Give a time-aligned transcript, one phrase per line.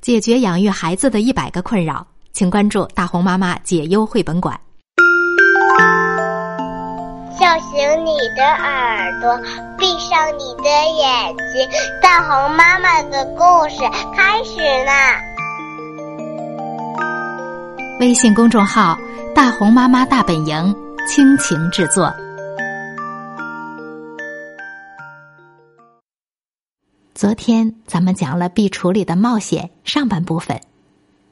[0.00, 4.58] 解决养育孩子的一百个困扰，请关注大红妈妈解忧绘本馆。
[7.38, 9.38] 叫醒你的耳朵，
[9.76, 11.68] 闭上你的眼睛，
[12.00, 13.80] 大红妈妈的故事
[14.16, 15.20] 开始啦！
[18.00, 18.96] 微信公众号
[19.34, 20.74] “大红妈妈大本营”
[21.06, 22.10] 倾情制作。
[27.20, 30.58] 昨天咱们讲了壁橱里的冒险上半部分，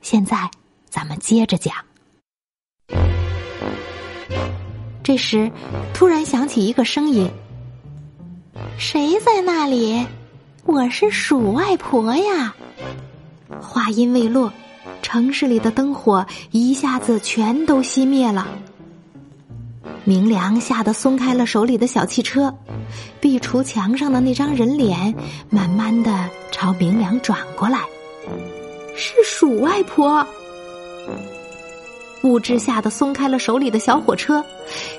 [0.00, 0.50] 现在
[0.90, 1.76] 咱们接着讲。
[5.04, 5.48] 这时，
[5.94, 7.30] 突然响起一个声音
[8.76, 10.04] ：“谁在那里？
[10.64, 12.52] 我是鼠外婆呀！”
[13.62, 14.52] 话音未落，
[15.02, 18.48] 城市里的灯火一下子全都熄灭了。
[20.02, 22.52] 明良吓得松开了手里的小汽车，
[23.20, 25.14] 壁橱墙上的那张人脸
[25.50, 27.80] 慢慢的朝明良转过来，
[28.96, 30.26] 是鼠外婆。
[32.22, 34.44] 物质吓得松开了手里的小火车，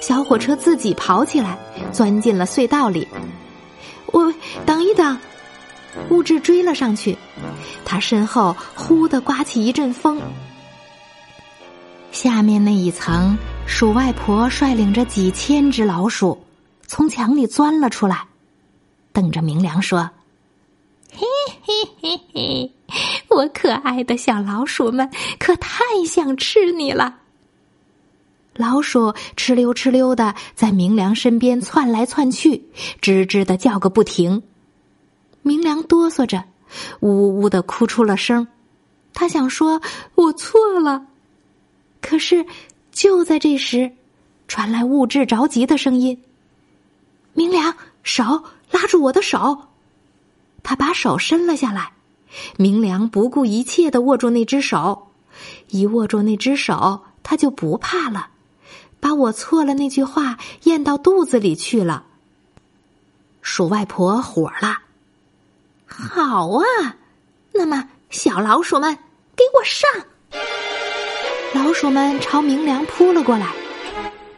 [0.00, 1.58] 小火车自己跑起来，
[1.92, 3.06] 钻进了隧道里。
[4.12, 4.32] 我
[4.64, 5.18] 等一等，
[6.10, 7.16] 物质追了上去，
[7.84, 10.20] 他身后忽的刮起一阵风，
[12.12, 13.36] 下面那一层。
[13.68, 16.38] 鼠外婆率领着几千只老鼠，
[16.86, 18.26] 从墙里钻了出来，
[19.12, 20.10] 瞪着明良说
[21.12, 21.26] ：“嘿
[21.62, 22.72] 嘿嘿嘿，
[23.28, 27.18] 我可爱的小老鼠们，可太想吃你了。”
[28.54, 32.64] 老鼠哧溜哧溜的在明良身边窜来窜去，
[33.02, 34.42] 吱吱的叫个不停。
[35.42, 36.44] 明良哆嗦着，
[37.00, 38.48] 呜呜的哭出了声。
[39.12, 39.80] 他想说
[40.14, 41.06] ：“我错了。”
[42.00, 42.46] 可是。
[42.92, 43.92] 就在这时，
[44.48, 46.18] 传来物质着急的声音
[47.36, 48.42] ：“明良，手
[48.72, 49.68] 拉住我的手。”
[50.64, 51.92] 他把手伸了下来，
[52.56, 55.12] 明良不顾一切的握住那只手，
[55.68, 58.30] 一握住那只手，他就不怕了，
[58.98, 62.04] 把我错了那句话咽到肚子里去了。
[63.42, 64.78] 鼠外婆火了
[65.86, 66.96] ：“好啊，
[67.52, 68.98] 那么小老鼠们，
[69.36, 70.04] 给我上！”
[71.54, 73.54] 老鼠们朝明良扑了过来，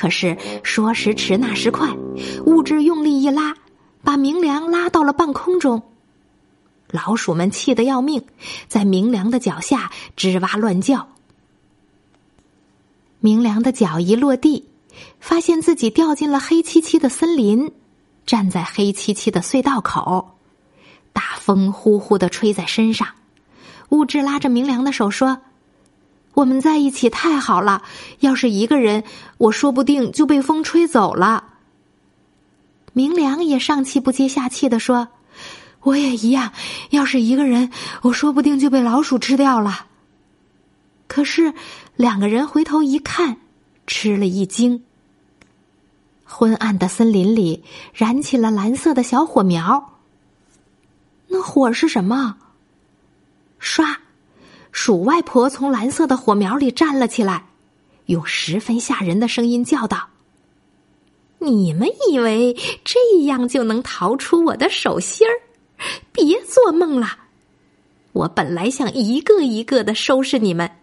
[0.00, 1.94] 可是说时迟那时快，
[2.46, 3.54] 物质用力一拉，
[4.02, 5.82] 把明良拉到了半空中。
[6.90, 8.24] 老鼠们气得要命，
[8.66, 11.08] 在明良的脚下吱哇乱叫。
[13.18, 14.70] 明良的脚一落地，
[15.20, 17.70] 发现自己掉进了黑漆漆的森林，
[18.24, 20.38] 站在黑漆漆的隧道口，
[21.12, 23.06] 大风呼呼的吹在身上。
[23.90, 25.42] 物质拉着明良的手说。
[26.34, 27.82] 我们在一起太好了，
[28.20, 29.04] 要是一个人，
[29.36, 31.44] 我说不定就被风吹走了。
[32.92, 35.08] 明良也上气不接下气的说
[35.82, 36.52] ：“我也一样，
[36.90, 37.70] 要是一个人，
[38.02, 39.86] 我说不定就被老鼠吃掉了。”
[41.06, 41.52] 可是
[41.96, 43.36] 两个人回头一看，
[43.86, 44.84] 吃了一惊。
[46.24, 49.98] 昏暗的森林里燃起了蓝色的小火苗。
[51.26, 52.36] 那火是什么？
[53.60, 53.96] 唰。
[54.82, 57.44] 鼠外婆从蓝色的火苗里站了起来，
[58.06, 60.08] 用十分吓人的声音叫道
[61.38, 65.36] ：“你们以为这样就能逃出我的手心儿？
[66.12, 67.18] 别做梦了！
[68.12, 70.78] 我本来想一个一个的收拾你们，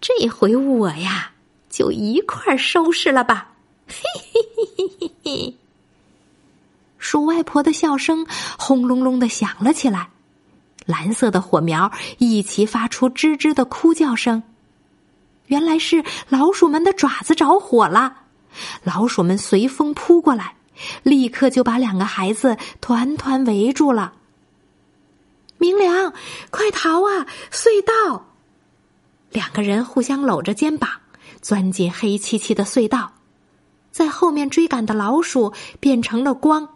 [0.00, 1.30] 这回我呀，
[1.70, 3.52] 就一块收拾了吧！”
[3.86, 3.94] 嘿
[4.32, 5.54] 嘿嘿嘿嘿嘿。
[6.98, 8.26] 鼠外婆的笑声
[8.58, 10.10] 轰隆隆的响了起来。
[10.86, 14.42] 蓝色的火苗一起发出吱吱的哭叫声，
[15.46, 18.18] 原来是老鼠们的爪子着火了。
[18.82, 20.56] 老鼠们随风扑过来，
[21.02, 24.12] 立刻就把两个孩子团团围住了。
[25.58, 26.12] 明良，
[26.50, 27.26] 快逃啊！
[27.50, 28.26] 隧道！
[29.30, 30.90] 两个人互相搂着肩膀，
[31.40, 33.12] 钻进黑漆漆的隧道，
[33.90, 36.68] 在后面追赶的老鼠变成了光。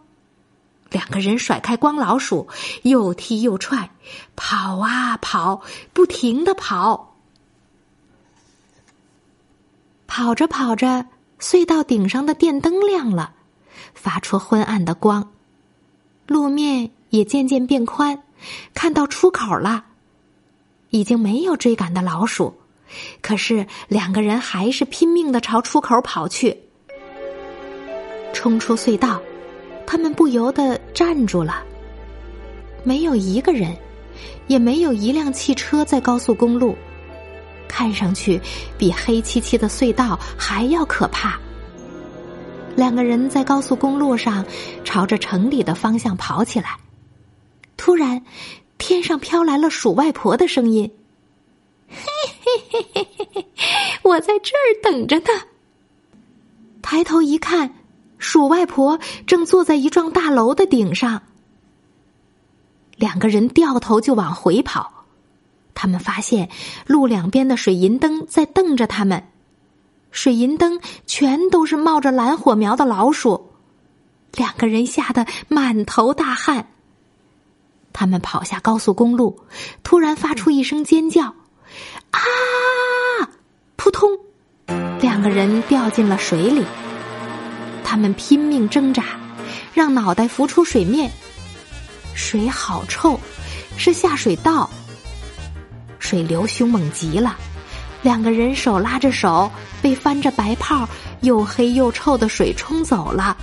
[0.89, 2.47] 两个人甩开光老鼠，
[2.83, 3.91] 又踢又踹，
[4.35, 5.61] 跑啊跑，
[5.93, 7.15] 不停的跑。
[10.07, 11.05] 跑着跑着，
[11.39, 13.33] 隧道顶上的电灯亮了，
[13.93, 15.33] 发出昏暗的光，
[16.25, 18.23] 路面也渐渐变宽，
[18.73, 19.85] 看到出口了。
[20.89, 22.57] 已经没有追赶的老鼠，
[23.21, 26.57] 可是两个人还是拼命的朝出口跑去，
[28.33, 29.21] 冲出隧道。
[29.87, 31.63] 他们不由得站住了，
[32.83, 33.75] 没有一个人，
[34.47, 36.75] 也没有一辆汽车在高速公路，
[37.69, 38.39] 看上去
[38.77, 41.39] 比黑漆漆的隧道还要可怕。
[42.75, 44.45] 两个人在高速公路上
[44.83, 46.77] 朝着城里的方向跑起来，
[47.77, 48.23] 突然，
[48.77, 50.91] 天上飘来了鼠外婆的声音
[51.89, 51.97] ：“嘿
[52.43, 53.45] 嘿嘿嘿嘿嘿，
[54.03, 55.25] 我在这儿等着呢。”
[56.83, 57.73] 抬头一看，
[58.17, 61.23] 鼠外婆正坐在一幢大楼的顶上。
[62.95, 65.05] 两个人掉头就往回跑，
[65.75, 66.49] 他们发现
[66.85, 69.27] 路两边的水银灯在瞪着他们，
[70.11, 73.51] 水银灯全都是冒着蓝火苗的老鼠。
[74.33, 76.69] 两个人吓得满头大汗。
[77.93, 79.41] 他们跑下高速公路，
[79.83, 81.33] 突然发出一声尖叫
[82.11, 82.19] ：“啊！”
[83.75, 84.09] 扑通，
[85.01, 86.65] 两个人掉进了水里。
[87.89, 89.17] 他们拼命挣扎，
[89.73, 91.09] 让脑袋浮出水面。
[92.13, 93.17] 水好臭，
[93.77, 94.69] 是下水道。
[95.97, 97.37] 水流凶猛极了，
[98.01, 99.49] 两个人手拉着手，
[99.81, 100.87] 被翻着白泡、
[101.21, 103.37] 又黑又臭的水冲走了。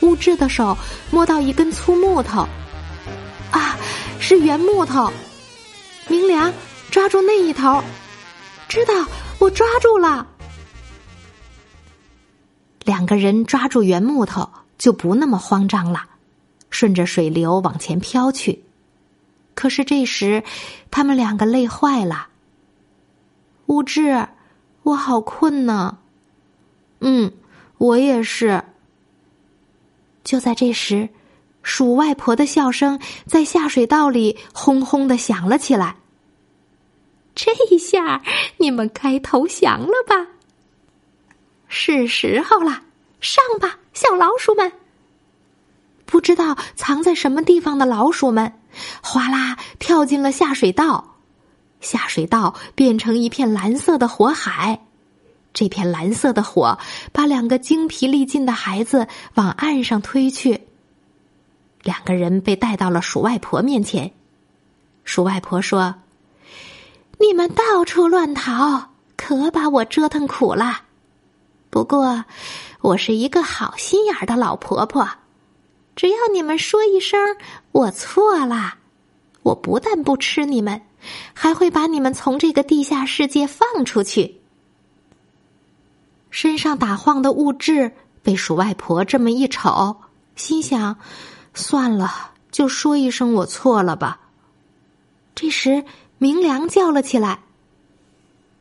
[0.00, 0.76] 物质的手
[1.12, 2.48] 摸到一根粗木头，
[3.52, 3.76] 啊，
[4.18, 5.12] 是圆木头。
[6.08, 6.52] 明良
[6.90, 7.80] 抓住那一头，
[8.68, 8.92] 知道
[9.38, 10.26] 我抓住了。
[13.04, 14.48] 两个人抓住圆木头，
[14.78, 16.06] 就不那么慌张了，
[16.70, 18.64] 顺着水流往前飘去。
[19.54, 20.42] 可是这时，
[20.90, 22.28] 他们两个累坏了。
[23.66, 24.26] 物质，
[24.84, 25.98] 我好困呢。
[27.00, 27.30] 嗯，
[27.76, 28.64] 我也是。
[30.24, 31.10] 就在这时，
[31.62, 35.96] 鼠外婆的笑声在下水道里轰轰的响了起来。
[37.34, 38.22] 这下
[38.56, 40.26] 你们该投降了吧？
[41.68, 42.80] 是时候了，
[43.24, 44.70] 上吧，小老鼠们！
[46.04, 48.60] 不知道藏在什么地方的老鼠们，
[49.02, 51.16] 哗啦跳进了下水道，
[51.80, 54.82] 下水道变成一片蓝色的火海。
[55.54, 56.78] 这片蓝色的火
[57.12, 60.68] 把两个精疲力尽的孩子往岸上推去。
[61.82, 64.12] 两个人被带到了鼠外婆面前。
[65.04, 65.94] 鼠外婆说
[67.18, 70.82] ：“你们到处乱逃，可把我折腾苦了。
[71.74, 72.24] 不过，
[72.82, 75.08] 我是一个好心眼的老婆婆，
[75.96, 77.18] 只要你们说一声
[77.72, 78.74] ‘我错了’，
[79.42, 80.82] 我不但不吃你们，
[81.32, 84.40] 还会把你们从这个地下世界放出去。”
[86.30, 87.90] 身上打晃的物质
[88.22, 89.96] 被鼠外婆这么一瞅，
[90.36, 90.96] 心想：
[91.54, 94.20] 算了，就说一声我错了吧。
[95.34, 95.84] 这时，
[96.18, 97.40] 明良叫了起来：“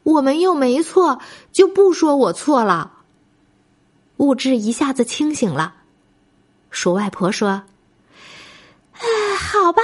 [0.01, 1.19] 我们又没错，
[1.51, 2.89] 就不说我错了。”
[4.18, 5.75] 物质一下子清醒了。
[6.69, 7.63] 鼠外婆说
[8.94, 9.01] ：“哎，
[9.38, 9.81] 好吧，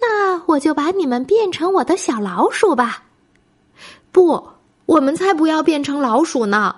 [0.00, 3.04] 那我就把你们变成我的小老鼠吧。”
[4.10, 4.48] 不，
[4.86, 6.76] 我们才不要变成老鼠呢。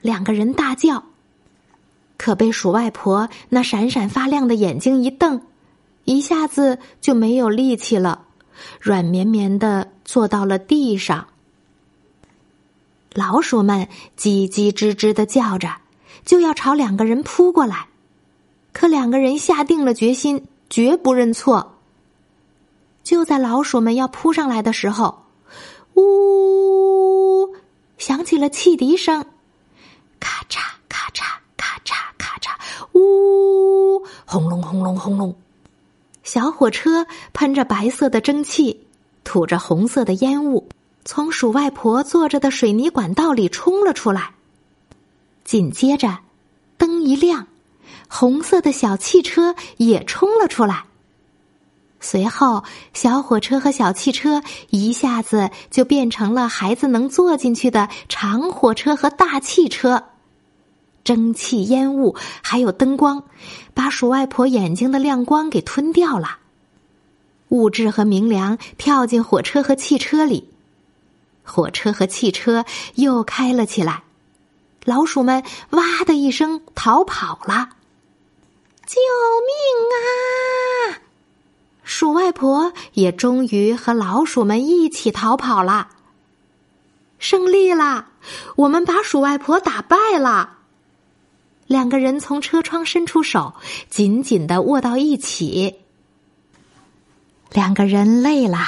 [0.00, 1.04] 两个人大叫，
[2.16, 5.42] 可被鼠外婆那闪闪发亮的眼睛一瞪，
[6.04, 8.26] 一下子就没有力气了，
[8.80, 11.28] 软绵绵的坐到了地上。
[13.14, 13.88] 老鼠们
[14.18, 15.68] 叽叽吱吱的叫着，
[16.24, 17.86] 就要朝两个人扑过来，
[18.72, 21.78] 可两个人下定了决心，绝不认错。
[23.04, 25.24] 就在老鼠们要扑上来的时候，
[25.94, 27.54] 呜，
[27.98, 29.24] 响起了汽笛声。
[30.18, 30.58] 咔嚓
[30.88, 31.22] 咔嚓
[31.56, 32.50] 咔嚓咔嚓，
[32.98, 34.04] 呜！
[34.24, 35.36] 轰隆轰隆轰隆，
[36.22, 38.86] 小火车喷着白色的蒸汽，
[39.22, 40.66] 吐着红色的烟雾，
[41.04, 44.30] 从鼠外婆坐着的水泥管道里冲了出来。
[45.44, 46.18] 紧接着，
[46.78, 47.46] 灯一亮，
[48.08, 50.84] 红色的小汽车也冲了出来。
[52.00, 60.04] 随后，小火车和小汽车一下子就变成了孩子能坐进去的长火车和大汽车。
[61.02, 63.24] 蒸汽、烟雾还有灯光，
[63.74, 66.38] 把鼠外婆眼睛的亮光给吞掉了。
[67.50, 70.48] 物质和明良跳进火车和汽车里，
[71.44, 74.02] 火车和汽车又开了起来。
[74.84, 77.70] 老鼠们哇的一声逃跑了。
[78.86, 79.00] 救
[79.46, 81.00] 命啊！
[81.84, 85.88] 鼠外婆也终于和老鼠们一起逃跑了。
[87.18, 88.08] 胜利啦！
[88.56, 90.58] 我们把鼠外婆打败了。
[91.66, 93.54] 两个人从车窗伸出手，
[93.88, 95.76] 紧紧的握到一起。
[97.50, 98.58] 两个人累了，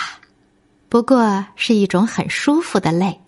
[0.89, 3.21] 不过是一种很舒服的累。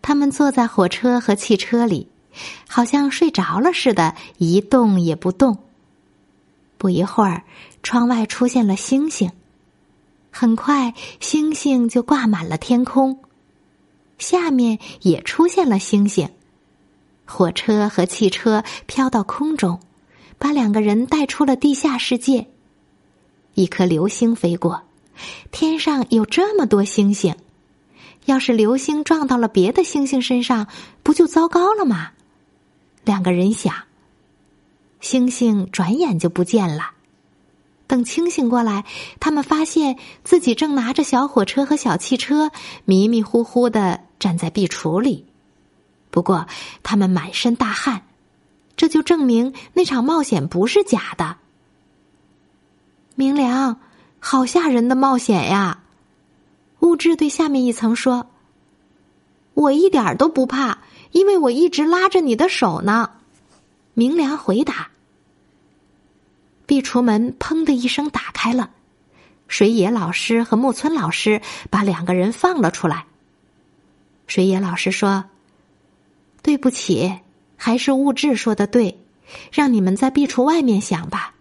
[0.00, 2.08] 他们坐在火车和汽车里，
[2.68, 5.58] 好像睡着了似的，一动也不动。
[6.78, 7.44] 不一会儿，
[7.82, 9.30] 窗外出现了星星，
[10.32, 13.20] 很快星星就挂满了天空，
[14.18, 16.28] 下面也出现了星星。
[17.24, 19.78] 火车和汽车飘到空中，
[20.38, 22.48] 把两个人带出了地下世界。
[23.54, 24.82] 一颗流星飞过，
[25.50, 27.36] 天上有这么多星星，
[28.24, 30.68] 要是流星撞到了别的星星身上，
[31.02, 32.12] 不就糟糕了吗？
[33.04, 33.74] 两个人想。
[35.00, 36.92] 星星转眼就不见了。
[37.88, 38.84] 等清醒过来，
[39.20, 42.50] 他们发现自己正拿着小火车和小汽车，
[42.84, 45.26] 迷迷糊糊的站在壁橱里。
[46.10, 46.46] 不过，
[46.82, 48.06] 他们满身大汗，
[48.76, 51.36] 这就证明那场冒险不是假的。
[53.14, 53.80] 明良，
[54.24, 55.82] 好吓人的冒险呀！
[56.78, 58.30] 物质对下面一层说
[59.52, 60.78] ：“我一点都不怕，
[61.10, 63.10] 因为我一直拉着你的手呢。”
[63.94, 64.90] 明良回答。
[66.66, 68.70] 壁橱门砰的一声打开了，
[69.48, 73.06] 水野老师和木村老师把两个人放了出来。
[74.28, 75.24] 水野老师说
[76.42, 77.12] ：“对不起，
[77.56, 79.00] 还是物质说的对，
[79.50, 81.31] 让你们在壁橱外面想吧。”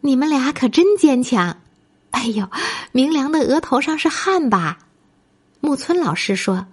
[0.00, 1.58] 你们俩可真坚强！
[2.10, 2.48] 哎呦，
[2.92, 4.78] 明良的额头上是汗吧？
[5.60, 6.66] 木村老师说。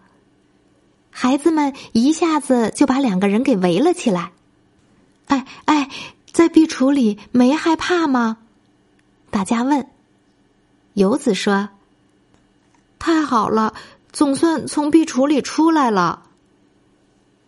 [1.11, 4.31] 孩子们一下子就把两个人给围了起来。
[5.27, 5.89] 哎哎。
[6.33, 8.37] 在壁橱里没害怕吗？
[9.31, 9.87] 大家问。
[10.93, 11.69] 游子说
[12.99, 13.73] ：“太好了，
[14.11, 16.27] 总算从壁橱里出来了。”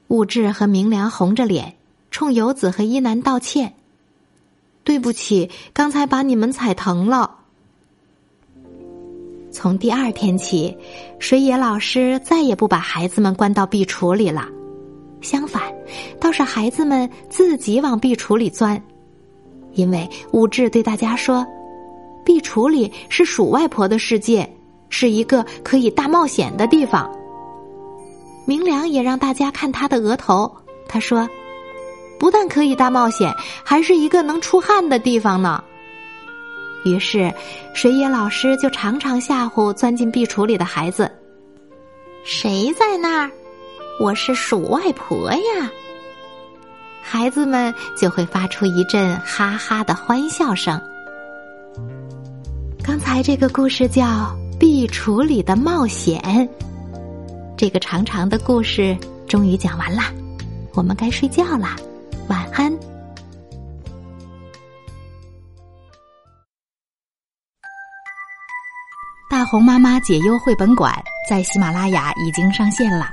[0.10, 1.76] 物质和明良红着脸
[2.10, 3.76] 冲游子和一楠道歉
[4.84, 7.38] ：“对不起，刚才把你们踩疼了。”
[9.52, 10.78] 从第二天起，
[11.18, 14.48] 水野老师再也不把孩子们关到壁橱里了。
[15.22, 15.62] 相反，
[16.20, 18.82] 倒是孩子们自己往壁橱里钻，
[19.74, 21.46] 因为物质对大家说
[22.24, 24.50] ：“壁橱里是鼠外婆的世界，
[24.90, 27.10] 是一个可以大冒险的地方。”
[28.46, 30.52] 明良也让大家看他的额头，
[30.88, 31.28] 他说
[32.20, 33.34] ：“不但可以大冒险，
[33.64, 35.64] 还是一个能出汗的地方呢。”
[36.86, 37.34] 于是，
[37.74, 41.12] 水野老师就常常吓唬钻进壁橱里的孩子
[42.24, 43.32] ：“谁在那儿？”
[44.00, 45.70] 我是鼠外婆呀，
[47.02, 50.80] 孩子们就会发出一阵哈哈的欢笑声。
[52.82, 54.06] 刚才这个故事叫
[54.58, 56.22] 《壁橱里的冒险》，
[57.58, 58.98] 这个长长的故事
[59.28, 60.04] 终于讲完了，
[60.74, 61.76] 我们该睡觉啦，
[62.30, 62.72] 晚安。
[69.30, 70.94] 大红妈妈解忧绘本馆
[71.28, 73.10] 在喜马拉雅已经上线了。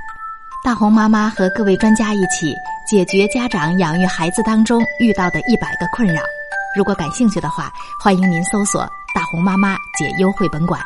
[0.63, 2.53] 大红妈妈和各位专家一起
[2.87, 6.21] 解决家长养育孩子当中遇到的一百个困扰。
[6.75, 10.79] 如果感兴趣的话，欢迎您搜索“大红妈妈解忧绘本馆”。